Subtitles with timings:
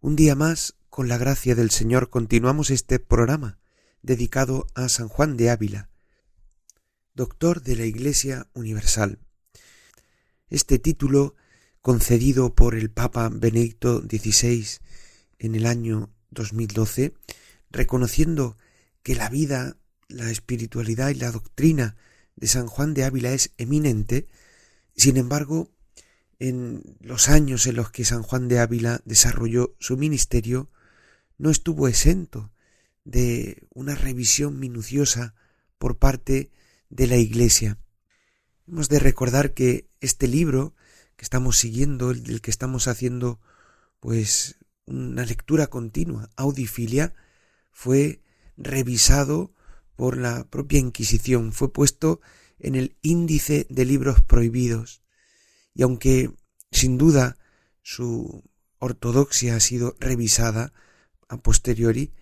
[0.00, 3.58] Un día más, con la gracia del Señor, continuamos este programa
[4.00, 5.90] dedicado a San Juan de Ávila,
[7.14, 9.18] doctor de la Iglesia Universal.
[10.50, 11.34] Este título,
[11.82, 14.68] concedido por el Papa Benedicto XVI
[15.40, 17.14] en el año 2012,
[17.72, 18.56] reconociendo
[19.02, 21.96] que la vida, la espiritualidad y la doctrina
[22.36, 24.28] de San Juan de Ávila es eminente,
[24.94, 25.72] sin embargo,
[26.38, 30.70] en los años en los que San Juan de Ávila desarrolló su ministerio,
[31.36, 32.52] no estuvo exento
[33.04, 35.34] de una revisión minuciosa
[35.78, 36.50] por parte
[36.90, 37.78] de la Iglesia.
[38.66, 40.74] Hemos de recordar que este libro
[41.16, 43.40] que estamos siguiendo, el del que estamos haciendo
[44.00, 47.14] pues una lectura continua, Audifilia,
[47.72, 48.22] fue
[48.56, 49.52] revisado
[49.96, 52.20] por la propia Inquisición, fue puesto
[52.60, 55.02] en el índice de libros prohibidos
[55.78, 56.32] y aunque
[56.72, 57.36] sin duda
[57.82, 58.42] su
[58.80, 60.72] ortodoxia ha sido revisada
[61.28, 62.12] a posteriori,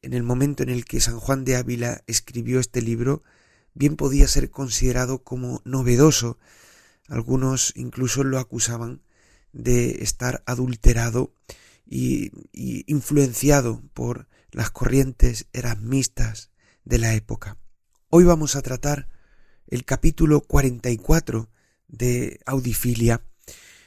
[0.00, 3.24] en el momento en el que San Juan de Ávila escribió este libro,
[3.74, 6.38] bien podía ser considerado como novedoso.
[7.08, 9.02] Algunos incluso lo acusaban
[9.52, 11.34] de estar adulterado
[11.84, 12.30] y,
[12.86, 16.52] influenciado por las corrientes erasmistas
[16.84, 17.58] de la época.
[18.08, 19.08] Hoy vamos a tratar
[19.66, 21.50] el capítulo 44
[21.88, 23.22] de Audifilia,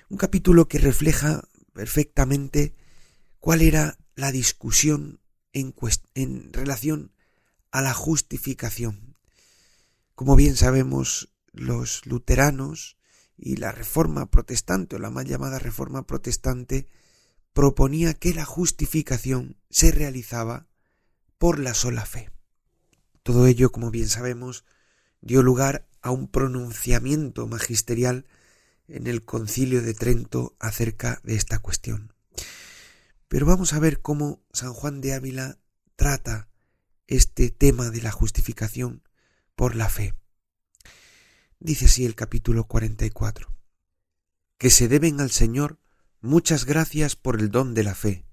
[0.09, 2.75] un capítulo que refleja perfectamente
[3.39, 5.21] cuál era la discusión
[5.53, 5.73] en,
[6.15, 7.13] en relación
[7.71, 9.15] a la justificación.
[10.15, 12.97] Como bien sabemos, los luteranos
[13.37, 16.87] y la reforma protestante o la mal llamada reforma protestante
[17.53, 20.67] proponía que la justificación se realizaba
[21.37, 22.29] por la sola fe.
[23.23, 24.63] Todo ello, como bien sabemos,
[25.21, 28.25] dio lugar a un pronunciamiento magisterial
[28.87, 32.13] en el concilio de Trento acerca de esta cuestión.
[33.27, 35.57] Pero vamos a ver cómo San Juan de Ávila
[35.95, 36.49] trata
[37.07, 39.03] este tema de la justificación
[39.55, 40.13] por la fe.
[41.59, 43.53] Dice así el capítulo 44.
[44.57, 45.79] Que se deben al Señor
[46.19, 48.25] muchas gracias por el don de la fe,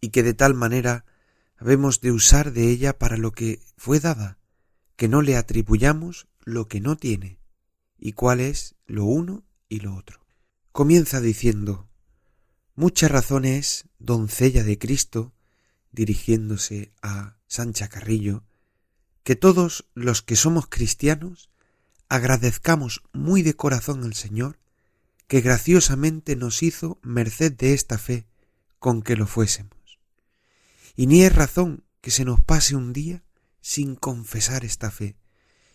[0.00, 1.04] y que de tal manera
[1.56, 4.38] habemos de usar de ella para lo que fue dada,
[4.96, 7.38] que no le atribuyamos lo que no tiene,
[7.98, 10.20] y cuál es lo uno y lo otro.
[10.72, 11.88] Comienza diciendo,
[12.74, 15.32] mucha razón es, doncella de Cristo,
[15.92, 18.44] dirigiéndose a Sancha Carrillo,
[19.22, 21.50] que todos los que somos cristianos
[22.08, 24.58] agradezcamos muy de corazón al Señor
[25.26, 28.26] que graciosamente nos hizo merced de esta fe
[28.78, 29.98] con que lo fuésemos.
[30.96, 33.24] Y ni es razón que se nos pase un día
[33.60, 35.16] sin confesar esta fe,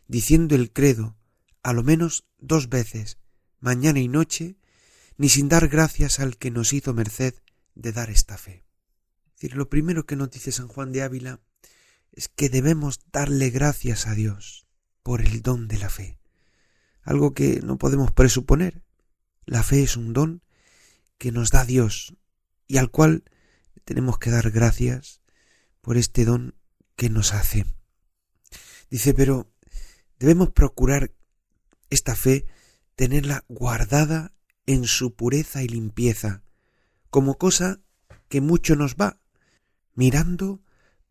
[0.09, 1.15] diciendo el credo
[1.63, 3.19] a lo menos dos veces,
[3.59, 4.57] mañana y noche,
[5.17, 7.35] ni sin dar gracias al que nos hizo merced
[7.75, 8.65] de dar esta fe.
[9.27, 11.41] Es decir, lo primero que nos dice San Juan de Ávila
[12.11, 14.67] es que debemos darle gracias a Dios
[15.03, 16.19] por el don de la fe,
[17.03, 18.83] algo que no podemos presuponer.
[19.45, 20.43] La fe es un don
[21.17, 22.15] que nos da Dios
[22.67, 23.23] y al cual
[23.85, 25.21] tenemos que dar gracias
[25.81, 26.55] por este don
[26.95, 27.65] que nos hace.
[28.89, 29.51] Dice, pero
[30.19, 31.11] Debemos procurar
[31.89, 32.45] esta fe
[32.95, 34.33] tenerla guardada
[34.65, 36.43] en su pureza y limpieza,
[37.09, 37.79] como cosa
[38.27, 39.19] que mucho nos va,
[39.95, 40.61] mirando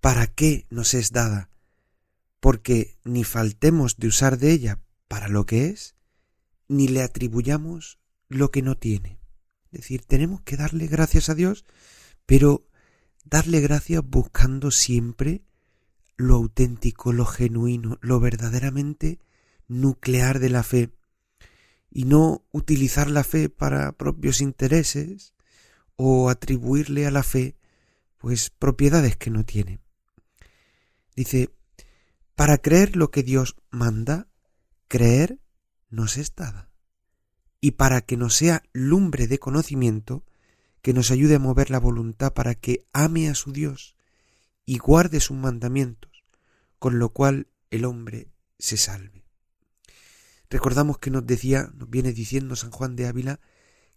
[0.00, 1.50] para qué nos es dada,
[2.40, 5.96] porque ni faltemos de usar de ella para lo que es,
[6.68, 9.18] ni le atribuyamos lo que no tiene.
[9.72, 11.64] Es decir, tenemos que darle gracias a Dios,
[12.26, 12.68] pero
[13.24, 15.42] darle gracias buscando siempre
[16.18, 19.20] lo auténtico, lo genuino, lo verdaderamente
[19.68, 20.90] nuclear de la fe,
[21.90, 25.32] y no utilizar la fe para propios intereses
[25.96, 27.56] o atribuirle a la fe
[28.18, 29.80] pues propiedades que no tiene.
[31.14, 31.54] Dice,
[32.34, 34.28] para creer lo que Dios manda,
[34.88, 35.40] creer
[35.88, 36.70] nos es dada.
[37.60, 40.24] Y para que nos sea lumbre de conocimiento,
[40.82, 43.97] que nos ayude a mover la voluntad para que ame a su Dios
[44.68, 46.12] y guarde sus mandamientos,
[46.78, 48.28] con lo cual el hombre
[48.58, 49.24] se salve.
[50.50, 53.40] Recordamos que nos decía, nos viene diciendo San Juan de Ávila,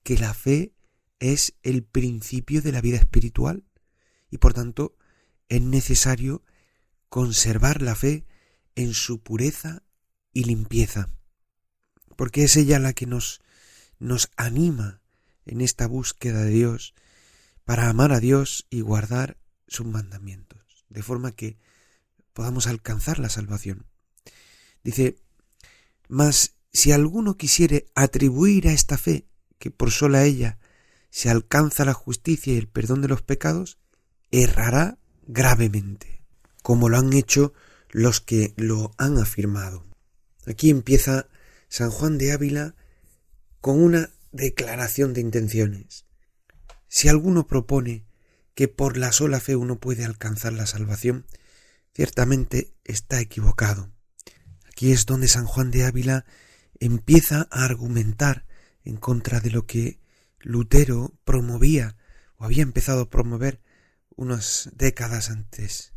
[0.01, 0.73] que la fe
[1.19, 3.65] es el principio de la vida espiritual
[4.29, 4.95] y por tanto
[5.49, 6.41] es necesario
[7.09, 8.25] conservar la fe
[8.75, 9.83] en su pureza
[10.31, 11.09] y limpieza,
[12.15, 13.41] porque es ella la que nos,
[13.99, 15.01] nos anima
[15.45, 16.93] en esta búsqueda de Dios
[17.65, 20.60] para amar a Dios y guardar sus mandamientos,
[20.91, 21.57] de forma que
[22.33, 23.85] podamos alcanzar la salvación.
[24.83, 25.15] Dice,
[26.07, 29.25] mas si alguno quisiere atribuir a esta fe,
[29.57, 30.59] que por sola ella
[31.09, 33.77] se alcanza la justicia y el perdón de los pecados,
[34.31, 34.97] errará
[35.27, 36.23] gravemente,
[36.63, 37.53] como lo han hecho
[37.89, 39.85] los que lo han afirmado.
[40.47, 41.27] Aquí empieza
[41.67, 42.75] San Juan de Ávila
[43.59, 46.05] con una declaración de intenciones.
[46.87, 48.05] Si alguno propone
[48.55, 51.25] que por la sola fe uno puede alcanzar la salvación,
[51.93, 53.91] ciertamente está equivocado.
[54.67, 56.25] Aquí es donde San Juan de Ávila
[56.79, 58.45] empieza a argumentar
[58.83, 59.99] en contra de lo que
[60.39, 61.97] Lutero promovía
[62.35, 63.61] o había empezado a promover
[64.15, 65.93] unas décadas antes.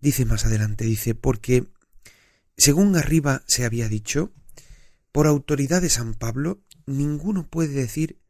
[0.00, 1.66] Dice más adelante, dice, porque,
[2.56, 4.32] según arriba se había dicho,
[5.12, 8.20] por autoridad de San Pablo, ninguno puede decir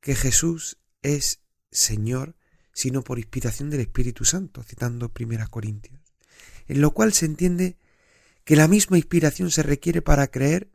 [0.00, 1.40] que Jesús es
[1.70, 2.36] Señor
[2.76, 5.98] sino por inspiración del Espíritu Santo, citando Primera Corintios,
[6.68, 7.78] en lo cual se entiende
[8.44, 10.70] que la misma inspiración se requiere para creer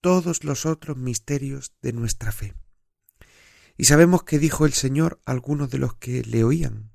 [0.00, 2.54] todos los otros misterios de nuestra fe.
[3.76, 6.92] Y sabemos que dijo el Señor a algunos de los que le oían,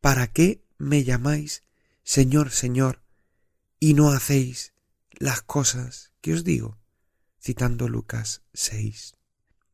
[0.00, 1.62] ¿para qué me llamáis
[2.02, 3.02] Señor, Señor,
[3.78, 4.74] y no hacéis
[5.12, 6.76] las cosas que os digo?
[7.40, 9.14] citando Lucas 6.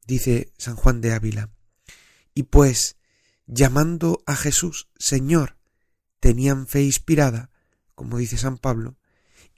[0.07, 1.51] Dice San Juan de Ávila,
[2.35, 2.97] y pues
[3.51, 5.57] llamando a Jesús Señor,
[6.21, 7.51] tenían fe inspirada,
[7.95, 8.97] como dice San Pablo,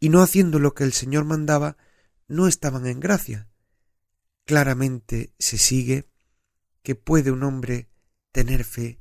[0.00, 1.76] y no haciendo lo que el Señor mandaba,
[2.26, 3.48] no estaban en gracia.
[4.44, 6.08] Claramente se sigue
[6.82, 7.88] que puede un hombre
[8.32, 8.98] tener fe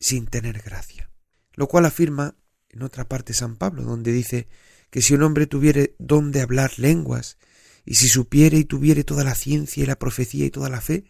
[0.00, 1.10] sin tener gracia.
[1.52, 2.36] Lo cual afirma
[2.68, 4.48] en otra parte San Pablo, donde dice
[4.90, 7.38] que si un hombre tuviere don de hablar lenguas,
[7.84, 11.04] y si supiere y tuviere toda la ciencia y la profecía y toda la fe,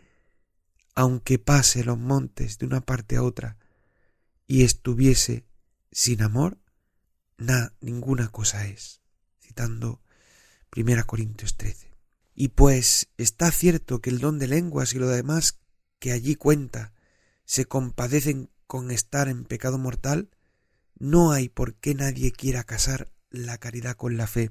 [0.95, 3.59] aunque pase los montes de una parte a otra
[4.47, 5.47] y estuviese
[5.91, 6.59] sin amor,
[7.37, 9.01] na ninguna cosa es.
[9.41, 10.03] Citando
[10.77, 11.95] 1 Corintios 13.
[12.35, 15.61] Y pues está cierto que el don de lenguas y lo demás
[15.99, 16.93] que allí cuenta
[17.45, 20.31] se compadecen con estar en pecado mortal,
[20.99, 24.51] no hay por qué nadie quiera casar la caridad con la fe,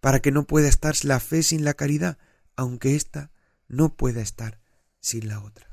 [0.00, 2.18] para que no pueda estar la fe sin la caridad,
[2.56, 3.30] aunque ésta
[3.68, 4.60] no pueda estar
[5.00, 5.67] sin la otra.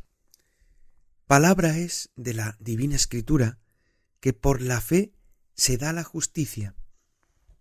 [1.27, 3.57] Palabra es de la divina escritura
[4.19, 5.11] que por la fe
[5.55, 6.75] se da la justicia,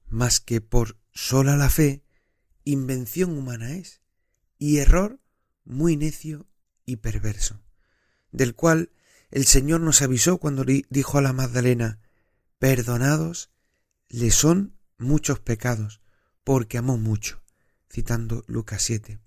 [0.06, 2.04] mas que por sola la fe
[2.64, 4.02] invención humana es,
[4.58, 5.18] y error
[5.64, 6.46] muy necio
[6.84, 7.62] y perverso,
[8.32, 8.90] del cual
[9.30, 12.00] el Señor nos avisó cuando dijo a la Magdalena,
[12.58, 13.50] perdonados
[14.08, 16.02] le son muchos pecados,
[16.44, 17.42] porque amó mucho,
[17.90, 19.20] citando Lucas 7,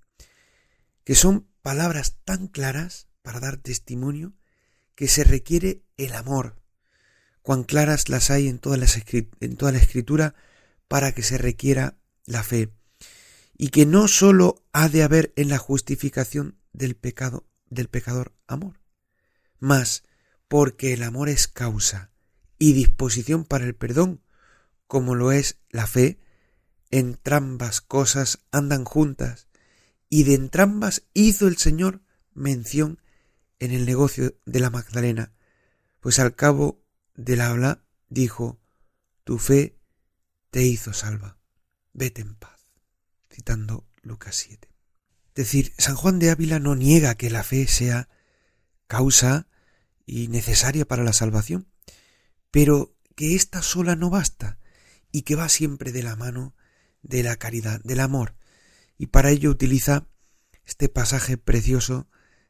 [1.04, 4.38] que son palabras tan claras para dar testimonio
[4.95, 6.56] que se requiere el amor.
[7.42, 10.33] Cuán claras las hay en toda, la escritura
[10.87, 12.71] para que se requiera la fe.
[13.57, 18.80] Y que no sólo ha de haber en la justificación del pecado, del pecador amor,
[19.59, 20.04] mas
[20.47, 22.13] porque el amor es causa
[22.57, 24.21] y disposición para el perdón,
[24.87, 26.21] como lo es la fe,
[26.92, 29.49] entrambas cosas andan juntas,
[30.07, 33.02] y de entrambas hizo el Señor mención
[33.59, 35.33] en el negocio de la Magdalena,
[35.99, 36.83] pues al cabo
[37.16, 38.59] del habla dijo,
[39.23, 39.78] tu fe
[40.49, 41.37] te hizo salva,
[41.94, 42.71] vete en paz,
[43.30, 44.69] citando Lucas 7.
[45.30, 48.09] Es decir, San Juan de Ávila no niega que la fe sea
[48.87, 49.47] causa
[50.06, 51.68] y necesaria para la salvación,
[52.52, 54.59] pero que ésta sola no basta
[55.11, 56.56] y que va siempre de la mano
[57.02, 58.35] de la caridad, del amor,
[58.97, 60.07] y para ello utiliza
[60.66, 62.09] este pasaje precioso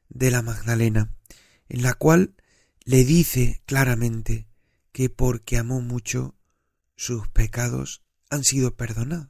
[0.10, 1.14] de la Magdalena,
[1.70, 2.36] en la cual
[2.84, 4.48] le dice claramente
[4.92, 6.36] que porque amó mucho,
[6.96, 9.30] sus pecados han sido perdonados.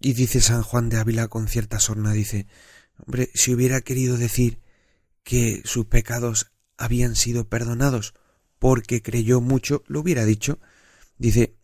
[0.00, 2.46] Y dice San Juan de Ávila con cierta sorna, dice,
[2.98, 4.60] hombre, si hubiera querido decir
[5.22, 8.14] que sus pecados habían sido perdonados
[8.58, 10.58] porque creyó mucho, lo hubiera dicho.
[11.18, 11.56] Dice,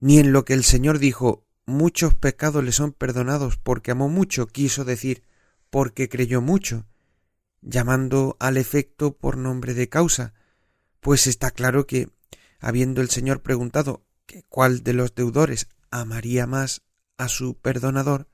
[0.00, 4.46] ni en lo que el Señor dijo, muchos pecados le son perdonados porque amó mucho,
[4.46, 5.22] quiso decir
[5.70, 6.86] porque creyó mucho,
[7.62, 10.34] llamando al efecto por nombre de causa,
[11.00, 12.08] pues está claro que,
[12.58, 16.82] habiendo el Señor preguntado que cuál de los deudores amaría más
[17.16, 18.28] a su perdonador,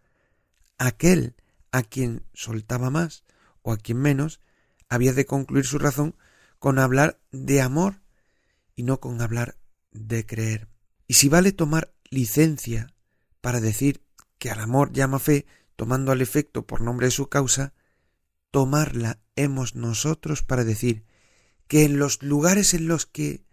[0.78, 1.36] aquel
[1.70, 3.24] a quien soltaba más
[3.62, 4.40] o a quien menos,
[4.88, 6.16] había de concluir su razón
[6.58, 8.02] con hablar de amor
[8.76, 9.56] y no con hablar
[9.90, 10.68] de creer.
[11.06, 12.94] Y si vale tomar licencia
[13.40, 14.04] para decir
[14.38, 17.74] que al amor llama fe, tomando al efecto por nombre de su causa,
[18.52, 21.04] tomarla hemos nosotros para decir
[21.66, 23.44] que en los lugares en los que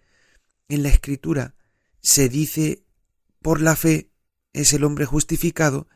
[0.67, 1.55] en la escritura
[2.01, 2.83] se dice
[3.41, 4.11] por la fe
[4.53, 5.87] es el hombre justificado,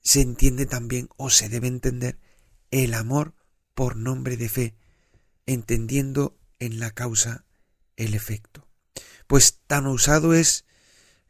[0.00, 2.18] se entiende también o se debe entender
[2.70, 3.34] el amor
[3.74, 4.76] por nombre de fe,
[5.44, 7.44] entendiendo en la causa
[7.96, 8.68] el efecto.
[9.26, 10.66] Pues tan usado es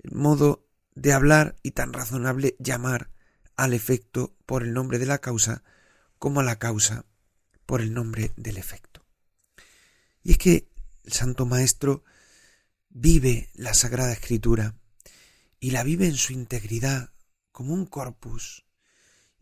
[0.02, 3.10] el modo de hablar y tan razonable llamar
[3.56, 5.62] al efecto por el nombre de la causa
[6.18, 7.06] como a la causa
[7.72, 9.02] por el nombre del efecto.
[10.22, 10.68] Y es que
[11.04, 12.04] el Santo Maestro
[12.90, 14.76] vive la Sagrada Escritura
[15.58, 17.14] y la vive en su integridad
[17.50, 18.66] como un corpus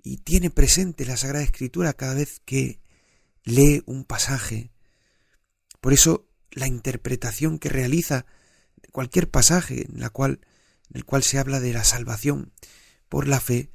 [0.01, 2.81] y tiene presente la Sagrada Escritura cada vez que
[3.43, 4.71] lee un pasaje.
[5.81, 8.27] Por eso la interpretación que realiza
[8.93, 10.39] cualquier pasaje en, la cual,
[10.89, 12.53] en el cual se habla de la salvación
[13.09, 13.73] por la fe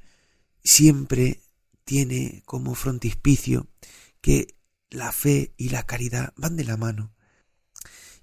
[0.64, 1.42] siempre
[1.84, 3.68] tiene como frontispicio
[4.26, 4.56] que
[4.90, 7.14] la fe y la caridad van de la mano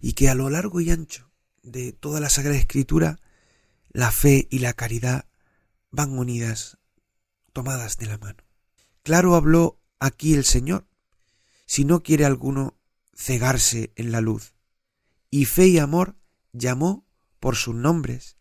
[0.01, 1.31] y que a lo largo y ancho
[1.61, 3.21] de toda la Sagrada Escritura
[3.87, 5.29] la fe y la caridad
[5.91, 6.77] van unidas,
[7.53, 8.43] tomadas de la mano.
[9.01, 10.89] Claro habló aquí el Señor,
[11.65, 12.77] si no quiere alguno
[13.15, 14.55] cegarse en la luz.
[15.29, 16.17] Y fe y amor
[16.51, 17.07] llamó
[17.39, 18.35] por sus nombres,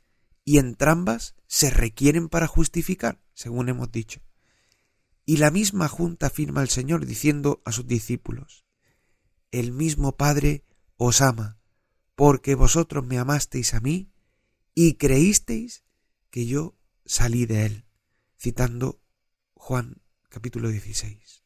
[0.44, 4.20] y entrambas se requieren para justificar, según hemos dicho.
[5.24, 8.66] Y la misma junta afirma el Señor diciendo a sus discípulos,
[9.50, 10.64] El mismo Padre
[10.96, 11.58] os ama,
[12.14, 14.12] porque vosotros me amasteis a mí
[14.74, 15.84] y creísteis
[16.30, 17.86] que yo salí de él,
[18.38, 19.00] citando
[19.54, 21.44] Juan capítulo 16.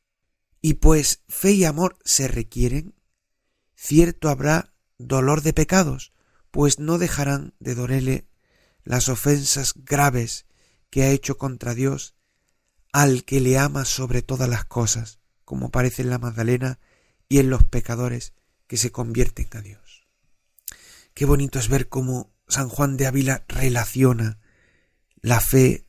[0.63, 2.95] Y pues fe y amor se requieren,
[3.75, 6.13] cierto habrá dolor de pecados,
[6.51, 8.29] pues no dejarán de dolerle
[8.85, 10.47] las ofensas graves
[10.89, 12.15] que ha hecho contra Dios
[12.97, 16.79] al que le ama sobre todas las cosas, como parece en la Magdalena
[17.29, 18.33] y en los pecadores
[18.67, 20.07] que se convierten a Dios.
[21.13, 24.39] Qué bonito es ver cómo San Juan de Ávila relaciona
[25.21, 25.87] la fe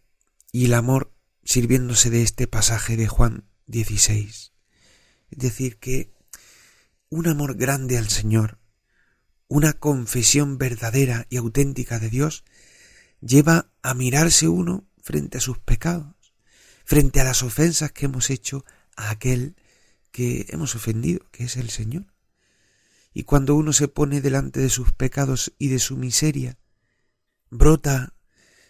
[0.52, 1.14] y el amor
[1.46, 4.52] sirviéndose de este pasaje de Juan 16.
[5.32, 6.12] Es decir, que
[7.08, 8.60] un amor grande al Señor,
[9.48, 12.44] una confesión verdadera y auténtica de Dios,
[13.22, 16.17] lleva a mirarse uno frente a sus pecados,
[16.88, 18.64] frente a las ofensas que hemos hecho
[18.96, 19.58] a aquel
[20.14, 22.06] que hemos ofendido, que es el Señor.
[23.14, 26.58] Y cuando uno se pone delante de sus pecados y de su miseria,
[27.50, 28.14] brota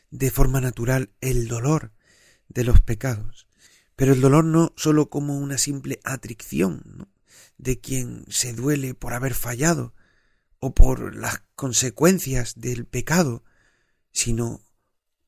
[0.09, 1.93] de forma natural el dolor
[2.49, 3.47] de los pecados.
[3.95, 7.07] Pero el dolor no sólo como una simple atricción
[7.59, 9.93] de quien se duele por haber fallado
[10.57, 13.43] o por las consecuencias del pecado,
[14.11, 14.59] sino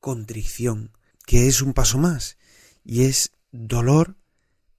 [0.00, 0.90] contrición,
[1.24, 2.36] que es un paso más,
[2.84, 4.16] y es dolor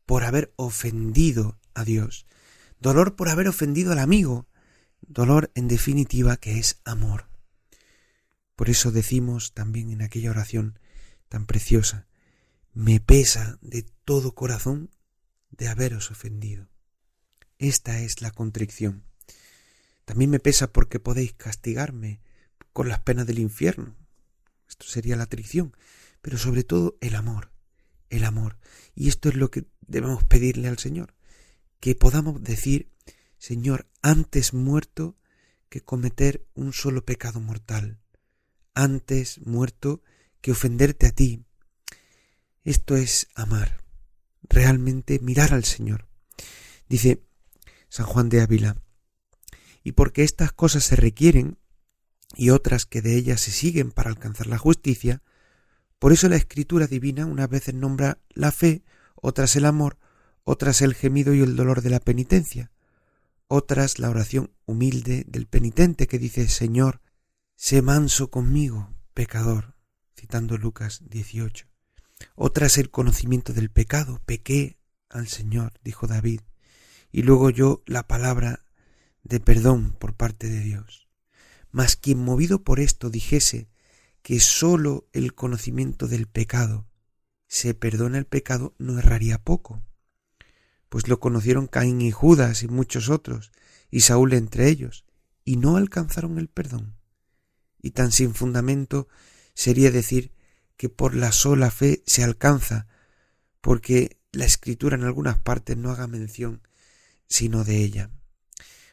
[0.06, 2.26] por haber ofendido a Dios,
[2.80, 4.48] dolor por haber ofendido al amigo,
[5.02, 7.30] dolor en definitiva que es amor.
[8.56, 10.80] Por eso decimos también en aquella oración
[11.30, 12.08] tan preciosa,
[12.74, 14.90] me pesa de todo corazón
[15.50, 16.68] de haberos ofendido.
[17.58, 19.04] Esta es la contrición.
[20.06, 22.22] También me pesa porque podéis castigarme
[22.74, 23.96] con las penas del infierno.
[24.68, 25.76] Esto sería la atricción,
[26.22, 27.51] pero sobre todo el amor,
[28.12, 28.60] el amor.
[28.94, 31.16] Y esto es lo que debemos pedirle al Señor,
[31.80, 32.92] que podamos decir,
[33.40, 35.18] Señor, antes muerto
[35.70, 38.00] que cometer un solo pecado mortal,
[38.76, 40.04] antes muerto
[40.42, 41.44] que ofenderte a ti.
[42.64, 43.84] Esto es amar,
[44.44, 46.08] realmente mirar al Señor.
[46.88, 47.24] Dice
[47.90, 48.76] San Juan de Ávila,
[49.84, 51.58] y porque estas cosas se requieren
[52.36, 55.24] y otras que de ellas se siguen para alcanzar la justicia,
[56.02, 58.82] por eso la escritura divina unas veces nombra la fe,
[59.14, 60.00] otras el amor,
[60.44, 62.72] otras el gemido y el dolor de la penitencia,
[63.46, 67.02] otras la oración humilde del penitente que dice Señor,
[67.56, 69.76] sé manso conmigo, pecador,
[70.20, 71.68] citando Lucas 18.
[72.34, 76.42] Otras el conocimiento del pecado, pequé al Señor, dijo David,
[77.12, 78.66] y luego yo la palabra
[79.22, 81.08] de perdón por parte de Dios.
[81.70, 83.71] Mas quien movido por esto dijese
[84.22, 86.88] que sólo el conocimiento del pecado
[87.48, 89.84] se perdona el pecado, no erraría poco.
[90.88, 93.52] Pues lo conocieron Caín y Judas y muchos otros,
[93.90, 95.06] y Saúl entre ellos,
[95.44, 96.96] y no alcanzaron el perdón.
[97.82, 99.10] Y tan sin fundamento
[99.54, 100.32] sería decir
[100.78, 102.88] que por la sola fe se alcanza,
[103.60, 106.62] porque la escritura en algunas partes no haga mención
[107.28, 108.12] sino de ella.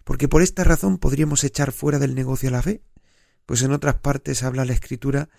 [0.03, 2.83] Porque por esta razón podríamos echar fuera del negocio la fe,
[3.49, 5.31] pues en otras partes habla la Escritura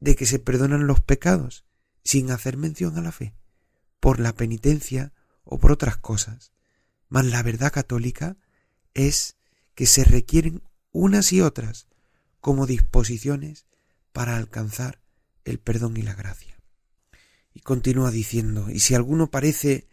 [0.00, 1.66] de que se perdonan los pecados
[2.02, 3.34] sin hacer mención a la fe,
[4.00, 5.12] por la penitencia
[5.44, 6.54] o por otras cosas.
[7.10, 8.38] Mas la verdad católica
[8.94, 9.36] es
[9.74, 11.86] que se requieren unas y otras
[12.40, 13.66] como disposiciones
[14.12, 15.02] para alcanzar
[15.44, 16.58] el perdón y la gracia.
[17.52, 19.86] Y continúa diciendo, y si alguno parece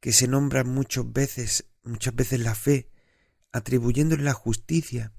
[0.00, 2.90] que se nombra muchas veces, muchas veces la fe,
[3.52, 5.12] atribuyéndole la justicia,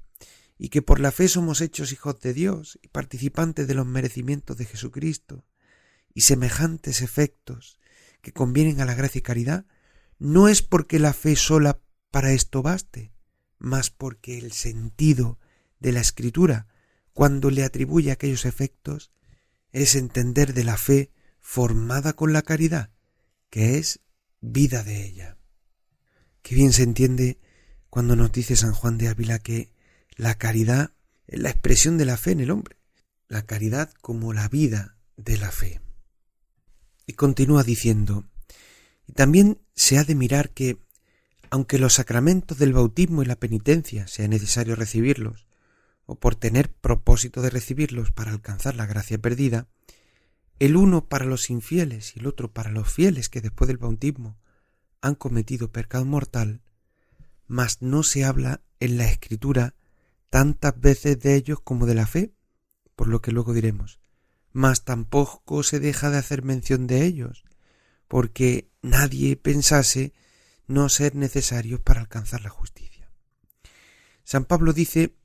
[0.57, 4.57] y que por la fe somos hechos hijos de Dios y participantes de los merecimientos
[4.57, 5.45] de Jesucristo,
[6.13, 7.77] y semejantes efectos
[8.21, 9.65] que convienen a la gracia y caridad,
[10.17, 13.11] no es porque la fe sola para esto baste,
[13.59, 15.37] mas porque el sentido
[15.79, 16.67] de la escritura,
[17.13, 19.11] cuando le atribuye aquellos efectos,
[19.73, 22.91] es entender de la fe formada con la caridad,
[23.49, 23.99] que es
[24.39, 25.37] vida de ella.
[26.41, 27.39] Qué bien se entiende
[27.89, 29.74] cuando nos dice San Juan de Ávila que
[30.15, 30.91] la caridad
[31.27, 32.77] es la expresión de la fe en el hombre,
[33.27, 35.81] la caridad como la vida de la fe.
[37.05, 38.25] Y continúa diciendo,
[39.07, 40.77] y también se ha de mirar que,
[41.49, 45.47] aunque los sacramentos del bautismo y la penitencia sea necesario recibirlos,
[46.05, 49.67] o por tener propósito de recibirlos para alcanzar la gracia perdida,
[50.59, 54.37] el uno para los infieles y el otro para los fieles que después del bautismo
[55.01, 56.61] han cometido pecado mortal,
[57.47, 59.75] mas no se habla en la escritura
[60.35, 62.35] tantas veces de ellos como de la fe,
[62.97, 64.01] por lo que luego diremos,
[64.51, 67.45] mas tampoco se deja de hacer mención de ellos,
[68.09, 70.11] porque nadie pensase
[70.67, 73.09] no ser necesarios para alcanzar la justicia.
[74.25, 75.15] San Pablo dice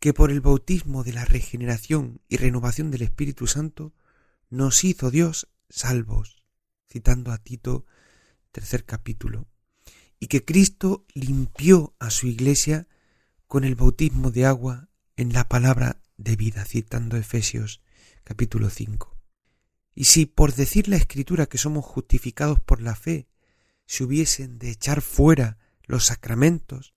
[0.00, 3.92] que por el bautismo de la regeneración y renovación del Espíritu Santo
[4.48, 6.42] nos hizo Dios salvos,
[6.90, 7.84] citando a Tito
[8.50, 9.46] tercer capítulo,
[10.18, 12.88] y que Cristo limpió a su iglesia
[13.46, 17.80] con el bautismo de agua en la palabra de vida, citando Efesios
[18.24, 19.16] capítulo 5.
[19.94, 23.28] Y si por decir la escritura que somos justificados por la fe,
[23.86, 26.94] se hubiesen de echar fuera los sacramentos,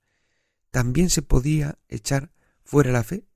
[0.72, 2.32] también se podía echar
[2.64, 3.28] fuera la fe,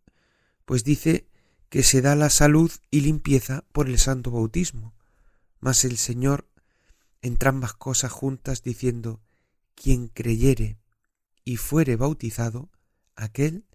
[0.66, 1.28] pues dice
[1.70, 4.94] que se da la salud y limpieza por el santo bautismo.
[5.60, 6.48] Mas el Señor
[7.22, 9.22] entre ambas cosas juntas diciendo,
[9.76, 10.80] quien creyere
[11.44, 12.70] y fuere bautizado,
[13.16, 13.66] aquel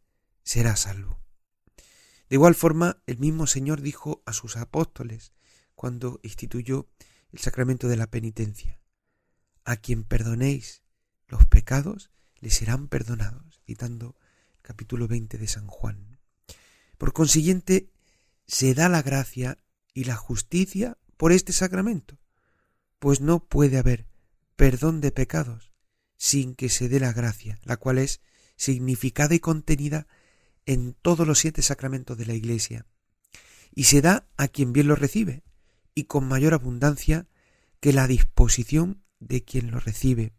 [0.42, 1.20] será salvo.
[2.28, 5.32] De igual forma, el mismo Señor dijo a sus apóstoles
[5.74, 6.88] cuando instituyó
[7.32, 8.80] el sacramento de la penitencia,
[9.64, 10.82] a quien perdonéis
[11.28, 14.16] los pecados, le serán perdonados, citando
[14.56, 16.18] el capítulo 20 de San Juan.
[16.98, 17.90] Por consiguiente,
[18.46, 19.58] se da la gracia
[19.92, 22.18] y la justicia por este sacramento,
[22.98, 24.06] pues no puede haber
[24.56, 25.72] perdón de pecados
[26.16, 28.20] sin que se dé la gracia, la cual es
[28.56, 30.06] significada y contenida
[30.64, 32.86] en todos los siete sacramentos de la Iglesia,
[33.74, 35.44] y se da a quien bien lo recibe,
[35.94, 37.26] y con mayor abundancia
[37.80, 40.32] que la disposición de quien lo recibe,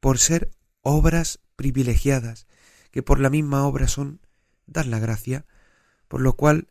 [0.00, 0.50] por ser
[0.82, 2.46] obras privilegiadas,
[2.90, 4.20] que por la misma obra son
[4.66, 5.46] dar la gracia,
[6.08, 6.68] por lo cual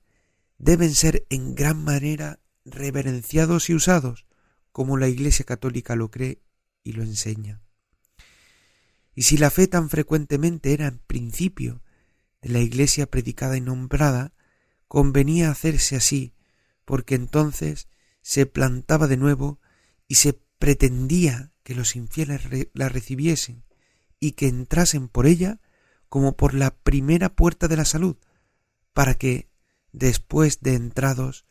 [0.58, 4.26] deben ser en gran manera reverenciados y usados,
[4.72, 6.42] como la Iglesia católica lo cree
[6.84, 7.63] y lo enseña.
[9.16, 11.82] Y si la fe tan frecuentemente era en principio
[12.42, 14.34] de la Iglesia predicada y nombrada,
[14.88, 16.34] convenía hacerse así,
[16.86, 17.88] porque entonces
[18.22, 19.60] se plantaba de nuevo
[20.08, 22.42] y se pretendía que los infieles
[22.74, 23.64] la recibiesen
[24.20, 25.60] y que entrasen por ella
[26.10, 28.18] como por la primera puerta de la salud,
[28.94, 29.50] para que,
[29.92, 31.46] después de entrados,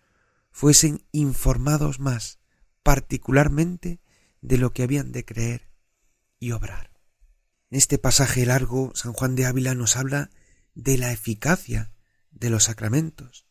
[0.51, 2.39] fuesen informados más
[2.83, 4.01] particularmente
[4.41, 5.69] de lo que habían de creer
[6.39, 6.92] y obrar.
[7.73, 10.29] En este pasaje largo, San Juan de Ávila nos habla
[10.75, 11.91] de la eficacia
[12.31, 13.47] de los sacramentos,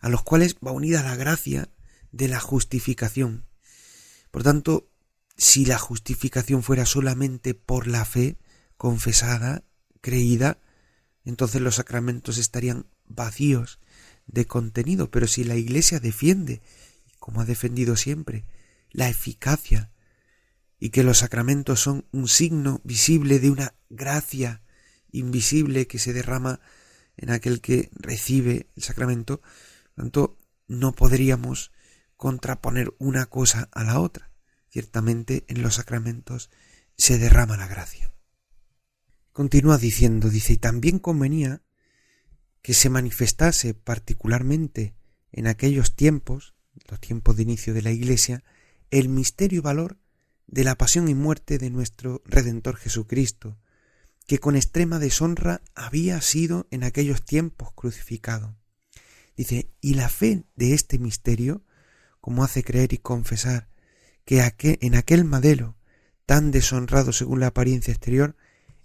[0.00, 1.68] a los cuales va unida la gracia
[2.10, 3.46] de la justificación.
[4.32, 4.90] Por tanto,
[5.36, 8.38] si la justificación fuera solamente por la fe
[8.76, 9.62] confesada,
[10.00, 10.58] creída,
[11.24, 13.78] entonces los sacramentos estarían vacíos
[14.26, 16.60] de contenido, pero si la Iglesia defiende,
[17.20, 18.44] como ha defendido siempre,
[18.90, 19.92] la eficacia
[20.80, 24.62] y que los sacramentos son un signo visible de una gracia
[25.12, 26.60] invisible que se derrama
[27.18, 29.42] en aquel que recibe el sacramento,
[29.94, 31.70] tanto no podríamos
[32.16, 34.32] contraponer una cosa a la otra.
[34.70, 36.48] Ciertamente en los sacramentos
[36.96, 38.12] se derrama la gracia.
[39.32, 41.62] Continúa diciendo, dice, y también convenía
[42.62, 44.94] que se manifestase particularmente
[45.30, 46.54] en aquellos tiempos,
[46.88, 48.44] los tiempos de inicio de la Iglesia,
[48.90, 49.98] el misterio y valor
[50.50, 53.56] de la pasión y muerte de nuestro Redentor Jesucristo,
[54.26, 58.56] que con extrema deshonra había sido en aquellos tiempos crucificado.
[59.36, 61.64] Dice, y la fe de este misterio,
[62.20, 63.68] como hace creer y confesar
[64.24, 65.76] que en aquel madero
[66.26, 68.36] tan deshonrado según la apariencia exterior,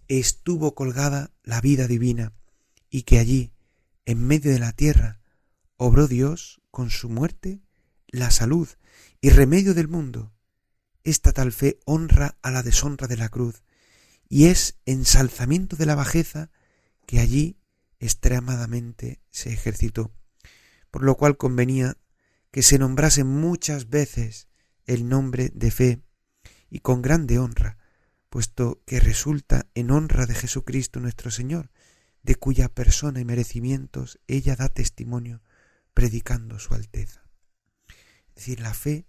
[0.07, 2.33] estuvo colgada la vida divina,
[2.89, 3.53] y que allí,
[4.05, 5.19] en medio de la tierra,
[5.77, 7.59] obró Dios con su muerte
[8.07, 8.67] la salud
[9.19, 10.34] y remedio del mundo.
[11.05, 13.63] Esta tal fe honra a la deshonra de la cruz,
[14.27, 16.49] y es ensalzamiento de la bajeza
[17.05, 17.59] que allí
[17.99, 20.11] extremadamente se ejercitó,
[20.89, 21.97] por lo cual convenía
[22.49, 24.47] que se nombrase muchas veces
[24.85, 26.01] el nombre de fe
[26.71, 27.77] y con grande honra,
[28.29, 31.69] puesto que resulta en honra de Jesucristo nuestro Señor,
[32.23, 35.43] de cuya persona y merecimientos ella da testimonio
[35.93, 37.29] predicando su alteza.
[38.29, 39.05] Es decir, la fe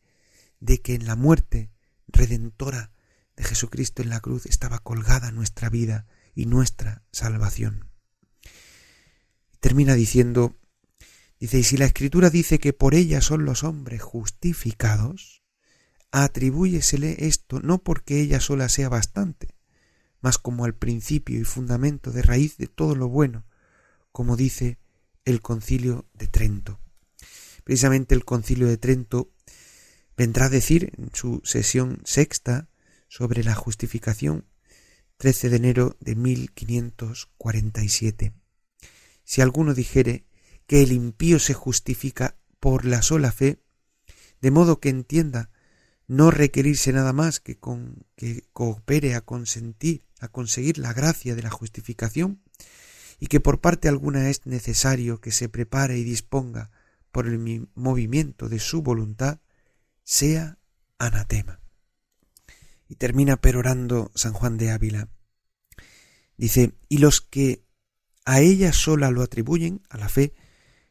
[0.60, 1.70] de que en la muerte
[2.08, 2.92] redentora
[3.36, 7.90] de Jesucristo en la cruz estaba colgada nuestra vida y nuestra salvación.
[9.60, 10.56] Termina diciendo,
[11.40, 15.42] dice, y si la Escritura dice que por ella son los hombres justificados,
[16.12, 19.54] atribúyesele esto no porque ella sola sea bastante,
[20.20, 23.44] mas como al principio y fundamento de raíz de todo lo bueno,
[24.12, 24.78] como dice
[25.24, 26.80] el concilio de Trento.
[27.64, 29.32] Precisamente el concilio de Trento
[30.16, 32.68] vendrá a decir en su sesión sexta
[33.08, 34.46] sobre la justificación
[35.18, 38.32] 13 de enero de 1547.
[39.24, 40.26] Si alguno dijere
[40.66, 43.58] que el impío se justifica por la sola fe,
[44.40, 45.50] de modo que entienda
[46.06, 51.42] no requerirse nada más que con que coopere a consentir, a conseguir la gracia de
[51.42, 52.42] la justificación,
[53.18, 56.70] y que por parte alguna es necesario que se prepare y disponga
[57.10, 59.40] por el movimiento de su voluntad,
[60.06, 60.58] sea
[60.98, 61.60] anatema.
[62.88, 65.08] Y termina perorando San Juan de Ávila.
[66.38, 67.64] Dice, y los que
[68.24, 70.32] a ella sola lo atribuyen, a la fe,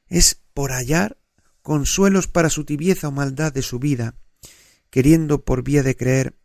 [0.08, 1.18] es por hallar
[1.62, 4.16] consuelos para su tibieza o maldad de su vida,
[4.90, 6.38] queriendo por vía de creer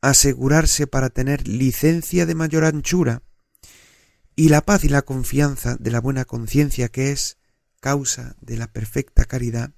[0.00, 3.22] asegurarse para tener licencia de mayor anchura,
[4.34, 7.38] y la paz y la confianza de la buena conciencia que es
[7.80, 9.74] causa de la perfecta caridad,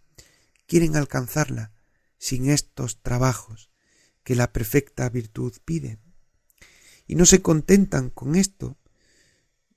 [0.66, 1.72] quieren alcanzarla
[2.18, 3.70] sin estos trabajos
[4.22, 5.98] que la perfecta virtud pide.
[7.06, 8.76] Y no se contentan con esto,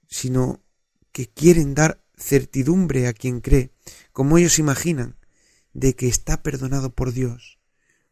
[0.10, 0.62] sino
[1.12, 3.71] que quieren dar certidumbre a quien cree,
[4.12, 5.17] como ellos imaginan,
[5.73, 7.60] de que está perdonado por Dios,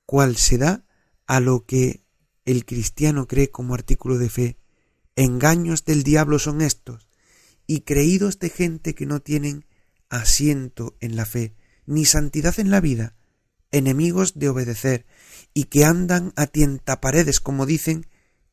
[0.05, 0.85] cual se da
[1.27, 2.05] a lo que
[2.45, 4.57] el cristiano cree como artículo de fe.
[5.15, 7.09] Engaños del diablo son estos,
[7.67, 9.65] y creídos de gente que no tienen
[10.09, 13.15] asiento en la fe, ni santidad en la vida,
[13.71, 15.05] enemigos de obedecer,
[15.53, 18.07] y que andan a tientaparedes, como dicen,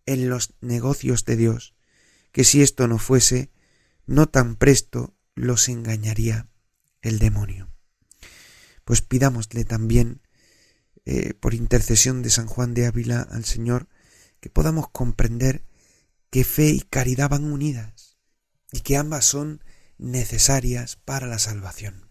[0.07, 1.75] en los negocios de Dios,
[2.33, 3.51] que si esto no fuese,
[4.07, 6.49] no tan presto los engañaría
[7.03, 7.69] el demonio.
[8.85, 10.23] Pues pidámosle también
[11.05, 13.89] eh, por intercesión de San Juan de Ávila al Señor,
[14.41, 15.65] que podamos comprender
[16.31, 18.17] que fe y caridad van unidas
[18.73, 19.63] y que ambas son
[19.99, 22.06] necesarias para la salvación.